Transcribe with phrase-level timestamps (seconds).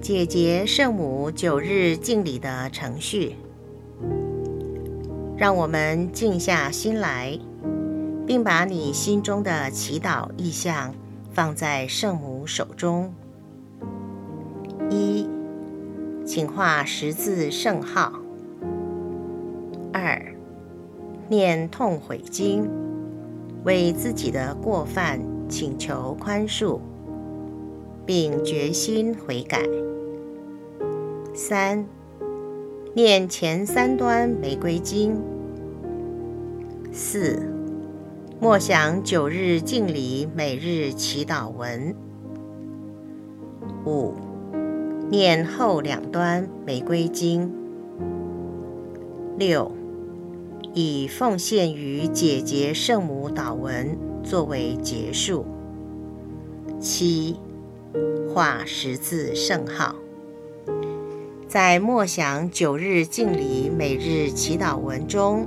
[0.00, 3.36] 解结圣母九日敬礼的程序。
[5.36, 7.38] 让我们静下心来，
[8.26, 10.94] 并把你心中的祈祷意向
[11.32, 13.12] 放在圣母手中。
[14.90, 15.28] 一，
[16.24, 18.12] 请画十字圣号。
[19.92, 20.34] 二，
[21.28, 22.68] 念痛悔经，
[23.64, 26.80] 为自己的过犯请求宽恕，
[28.08, 29.60] 并决心悔改。
[31.34, 31.84] 三。
[32.94, 35.22] 念前三端玫瑰经。
[36.90, 37.38] 四，
[38.40, 41.94] 默想九日敬礼每日祈祷文。
[43.84, 44.14] 五，
[45.10, 47.52] 念后两端玫瑰经。
[49.36, 49.70] 六，
[50.72, 55.44] 以奉献于姐姐圣母祷文作为结束。
[56.80, 57.36] 七，
[58.34, 59.94] 画十字圣号。
[61.46, 65.46] 在默想九日敬礼每日祈祷文中，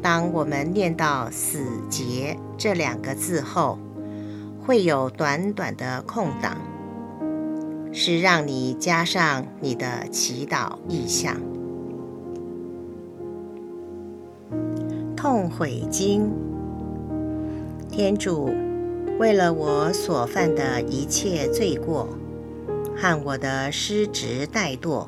[0.00, 3.78] 当我们念到“死结”这两个字后，
[4.64, 6.56] 会有短短的空档，
[7.92, 11.36] 是让你加上你的祈祷意向。
[15.14, 16.32] 痛悔经，
[17.90, 18.50] 天主，
[19.22, 22.08] 为了我所犯的一切罪过。
[22.96, 25.06] 和我的失职怠惰，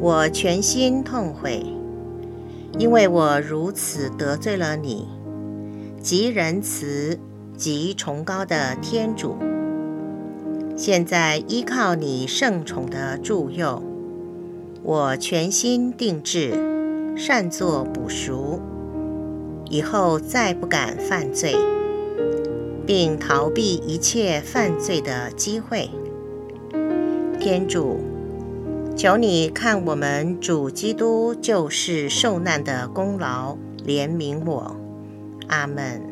[0.00, 1.66] 我全心痛悔，
[2.78, 5.08] 因为我如此得罪了你，
[6.00, 7.18] 极仁慈、
[7.56, 9.36] 极崇高的天主。
[10.76, 13.82] 现在依靠你圣宠的助佑，
[14.84, 16.52] 我全心定志，
[17.16, 18.60] 善作补赎，
[19.68, 21.56] 以后再不敢犯罪，
[22.90, 25.88] 并逃避一切犯罪的机会。
[27.38, 28.00] 天主，
[28.96, 33.56] 求你看我们主基督救世受难的功劳，
[33.86, 34.74] 怜悯我。
[35.46, 36.02] 阿门。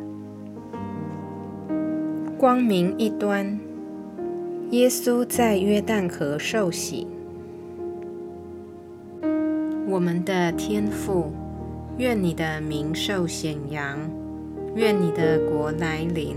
[2.39, 3.59] 光明一端，
[4.71, 7.09] 耶稣在约旦河受洗。
[9.89, 11.33] 我们的天父，
[11.97, 13.99] 愿你的名受显扬，
[14.77, 16.37] 愿你的国来临，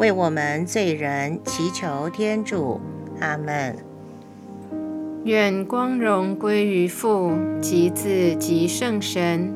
[0.00, 2.80] 为我们罪人祈求天主，
[3.20, 3.76] 阿门。
[5.24, 9.52] 愿光荣归于父及子及圣神，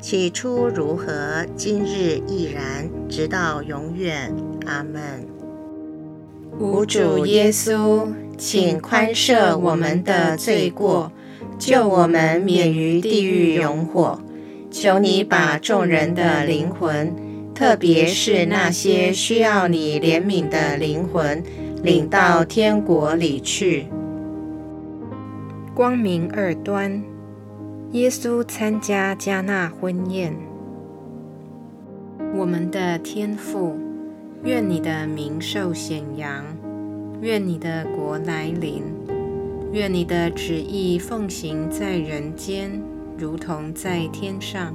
[0.00, 4.34] 起初如何，今日亦然，直到永远。
[4.64, 5.26] 阿门。
[6.58, 11.12] 无主耶稣，请宽赦我们的罪过，
[11.58, 14.18] 救我们免于地狱永火。
[14.70, 17.14] 求你把众人的灵魂，
[17.54, 21.42] 特别是那些需要你怜悯的灵魂，
[21.82, 23.86] 领到天国里去。
[25.74, 27.02] 光明二端，
[27.92, 30.34] 耶稣参加加纳婚宴。
[32.34, 33.78] 我们的天父，
[34.42, 36.44] 愿你的名受显扬，
[37.20, 38.82] 愿你的国来临，
[39.72, 42.82] 愿你的旨意奉行在人间，
[43.18, 44.74] 如同在天上。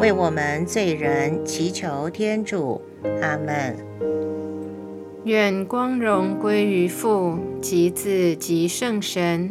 [0.00, 2.80] 为我们罪人祈求天主。
[3.20, 3.76] 阿门。
[5.24, 9.50] 愿光荣归于父及子及圣神，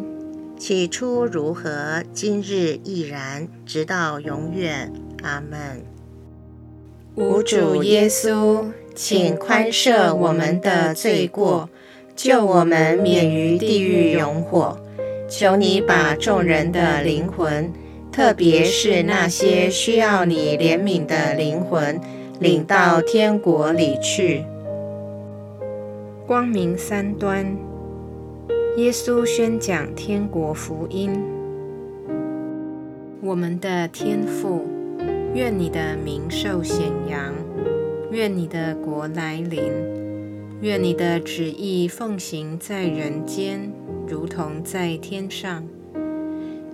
[0.57, 4.91] 起初如何，今日亦然，直到永远。
[5.21, 5.83] 阿门。
[7.15, 8.65] 无主耶稣。
[8.95, 11.69] 请宽赦我们的罪过，
[12.15, 14.79] 救我们免于地狱永火。
[15.29, 17.71] 求你把众人的灵魂，
[18.17, 22.01] 特别是那些需要你怜悯的灵魂，
[22.39, 24.43] 领到天国里去。
[26.25, 27.55] 光明三端，
[28.77, 31.11] 耶稣宣讲天国福音。
[33.21, 34.65] 我们的天父，
[35.35, 37.31] 愿你的名受显扬。
[38.09, 39.61] 愿你的国来临，
[40.61, 43.71] 愿你的旨意奉行在人间，
[44.07, 45.63] 如同在天上。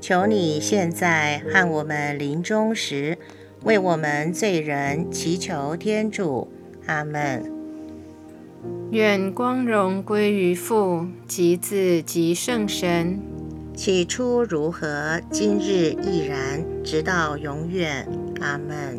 [0.00, 3.18] 求你现在和我们临终时，
[3.64, 6.48] 为我们罪人祈求天主，
[6.86, 7.52] 阿门。
[8.90, 13.20] 愿光荣归于父及子及圣神，
[13.76, 18.08] 起初如何，今日亦然，直到永远。
[18.40, 18.98] 阿门。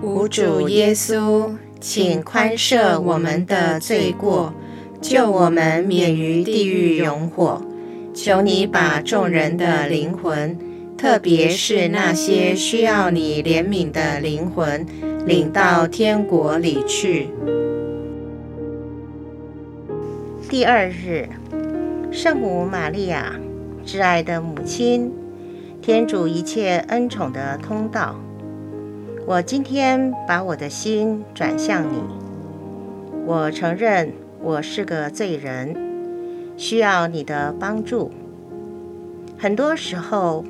[0.00, 4.54] 无主耶稣，请宽赦我们的罪过，
[5.02, 7.62] 救我们免于地狱永火。
[8.20, 10.58] 求你把众人的灵魂，
[10.98, 14.84] 特别是那些需要你怜悯的灵魂，
[15.24, 17.28] 领到天国里去。
[20.50, 21.28] 第二日，
[22.10, 23.36] 圣母玛利亚，
[23.86, 25.12] 挚爱的母亲，
[25.80, 28.16] 天主一切恩宠的通道，
[29.26, 32.02] 我今天把我的心转向你。
[33.24, 35.87] 我承认我是个罪人，
[36.58, 38.10] 需要你的帮助。
[39.38, 40.44] 很多时候，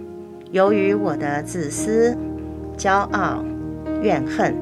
[0.51, 2.17] 由于我的自私、
[2.79, 3.45] 骄傲、
[4.03, 4.55] 怨恨，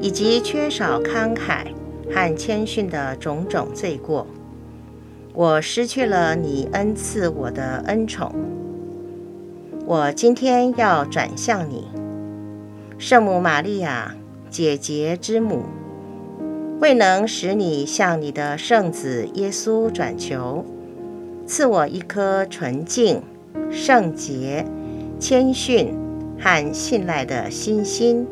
[0.00, 1.66] 以及缺少慷慨
[2.14, 4.26] 和谦逊的种种罪过。
[5.32, 8.32] 我失去了你恩赐我的恩宠，
[9.84, 11.88] 我今天要转向你，
[12.96, 14.14] 圣母玛利亚，
[14.48, 15.64] 姐姐之母，
[16.80, 20.64] 未能使你向你的圣子耶稣转求，
[21.46, 23.22] 赐我一颗纯净、
[23.70, 24.64] 圣洁、
[25.18, 25.94] 谦逊
[26.38, 28.26] 和信赖的心心。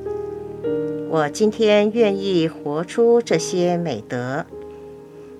[1.10, 4.44] 我今天愿意活出这些美德。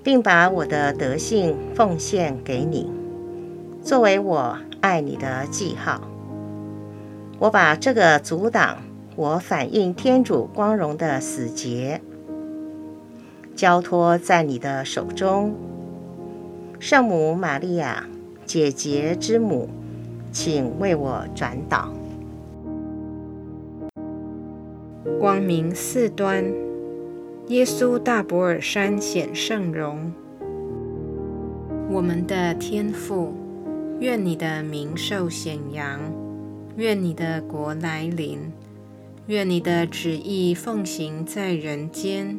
[0.01, 2.91] 并把我的德性奉献给你，
[3.83, 6.01] 作为我爱你的记号。
[7.39, 8.79] 我把这个阻挡
[9.17, 12.01] 我反映天主光荣的死结
[13.59, 15.53] 交托在你的手中，
[16.79, 18.07] 圣母玛利亚，
[18.47, 19.69] 姐姐之母，
[20.31, 21.93] 请为我转导。
[25.19, 26.45] 光明四端。
[27.49, 30.13] 耶稣大博尔山显圣容，
[31.91, 33.35] 我们的天父，
[33.99, 35.99] 愿你的名受显扬，
[36.77, 38.39] 愿你的国来临，
[39.27, 42.39] 愿你的旨意奉行在人间，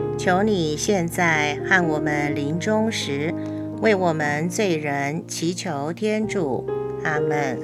[0.23, 3.33] 求你现在和我们临终时，
[3.81, 6.63] 为我们罪人祈求天主。
[7.03, 7.57] 阿门。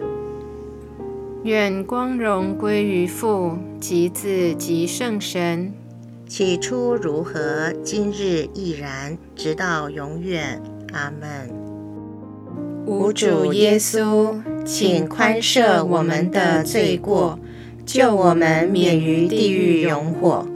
[1.43, 5.71] 愿光荣归于父及子及圣神，
[6.27, 10.59] 起初如何，今日亦然，直到永远。
[10.93, 11.51] 阿门。
[12.87, 14.35] 无主耶稣。
[14.65, 17.37] 请宽赦我们的罪过，
[17.85, 20.47] 救我们免于地狱永火。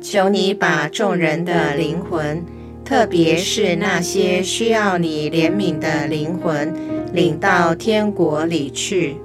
[0.00, 2.42] 求你把众人的灵魂，
[2.84, 6.74] 特别是那些需要你怜悯的灵魂，
[7.12, 9.16] 领到天国里去。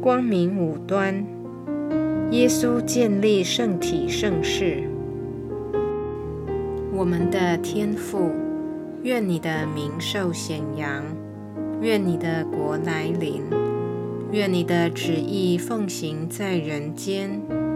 [0.00, 1.24] 光明五端，
[2.30, 4.84] 耶稣建立圣体圣事。
[6.92, 8.30] 我们的天父，
[9.02, 11.04] 愿你的名受显扬。
[11.80, 13.40] 愿你的国来临，
[14.32, 17.40] 愿你的旨意奉行在人间，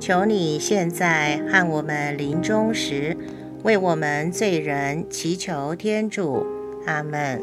[0.00, 3.14] 求你现在和我们临终时，
[3.62, 6.46] 为我们罪人祈求天主。
[6.86, 7.42] 阿门。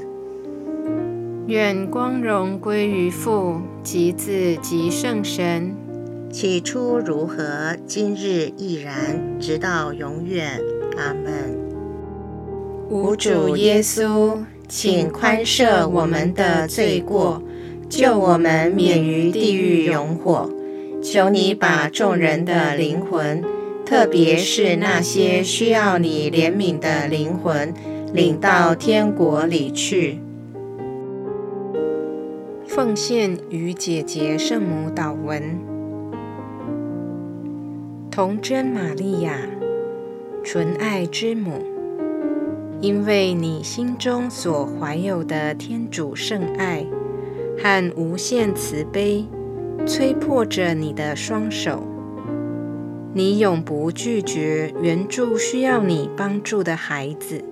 [1.45, 5.75] 愿光荣归于父及子及圣神。
[6.31, 10.59] 起初如何，今日亦然，直到永远。
[10.97, 11.55] 阿门。
[12.89, 14.35] 无主耶稣。
[14.67, 17.41] 请宽赦我们的罪过，
[17.87, 20.49] 救我们免于地狱永火。
[21.09, 23.41] 求你把众人的灵魂，
[23.85, 27.73] 特别是那些需要你怜悯的灵魂，
[28.13, 30.19] 领到天国里去。
[32.65, 35.57] 奉献与姐姐圣母祷文，
[38.11, 39.39] 童真玛利亚，
[40.43, 41.63] 纯爱之母。
[42.81, 46.85] 因为你心中所怀有的天主圣爱
[47.57, 49.25] 和无限慈悲，
[49.85, 51.83] 催迫着你的双手。
[53.13, 57.43] 你永不拒绝援助需要你帮助的孩子，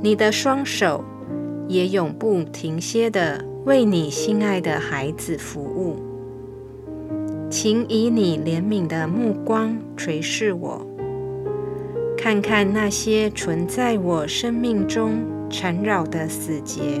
[0.00, 1.04] 你的双手
[1.66, 5.96] 也永不停歇的为你心爱的孩子服务。
[7.50, 10.86] 请以你怜悯的目光垂视我。
[12.16, 17.00] 看看那些存在我生命中缠绕的死结，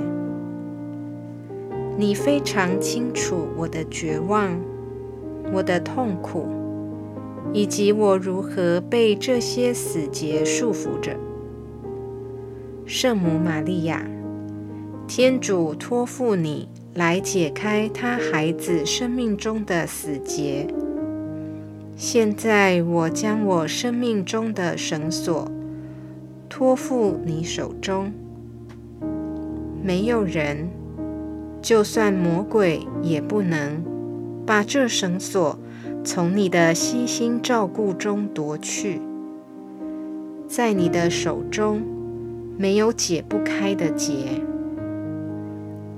[2.00, 4.56] 你非常清楚我的绝望、
[5.52, 6.46] 我的痛苦，
[7.52, 11.16] 以及我如何被这些死结束缚着。
[12.86, 14.08] 圣母玛利亚，
[15.08, 20.68] 天主托付你来解开他孩子生命中的死结。
[21.96, 25.50] 现在，我将我生命中的绳索
[26.48, 28.12] 托付你手中。
[29.82, 30.68] 没有人，
[31.60, 33.82] 就算魔鬼，也不能
[34.46, 35.58] 把这绳索
[36.04, 39.00] 从你的悉心照顾中夺去。
[40.46, 41.82] 在你的手中，
[42.56, 44.42] 没有解不开的结。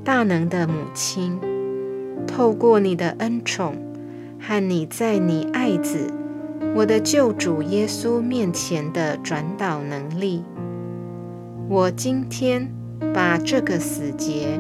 [0.03, 1.39] 大能的母亲，
[2.27, 3.77] 透过你的恩宠。
[4.43, 6.11] 和你在你爱子
[6.75, 10.43] 我的救主耶稣面前的转导能力，
[11.69, 12.73] 我今天
[13.13, 14.59] 把这个死结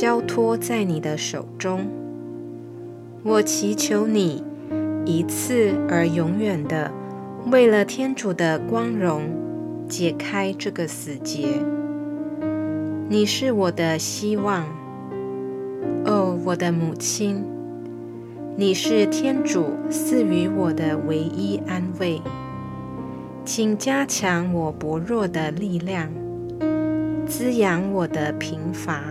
[0.00, 1.86] 交托在你的手中。
[3.22, 4.42] 我祈求你
[5.04, 6.90] 一次而永远的，
[7.52, 9.28] 为了天主的光荣，
[9.86, 11.48] 解开这个死结。
[13.10, 14.64] 你是我的希望。
[16.06, 17.44] 哦，我的母亲，
[18.56, 22.22] 你是天主赐予我的唯一安慰，
[23.44, 26.10] 请加强我薄弱的力量，
[27.26, 29.02] 滋养我的贫乏，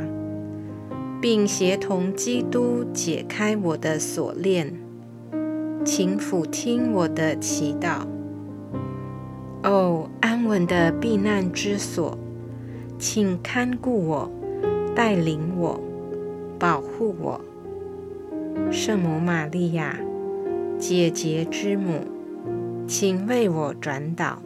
[1.21, 4.73] 并协同基督解开我的锁链。
[5.85, 8.05] 请俯听我的祈祷。
[9.63, 12.17] 哦，安稳的避难之所，
[12.97, 14.31] 请看顾我，
[14.95, 15.79] 带领我。
[16.59, 17.39] 保护我，
[18.69, 19.97] 圣母玛利亚，
[20.77, 22.01] 姐姐之母，
[22.85, 24.41] 请为我转导。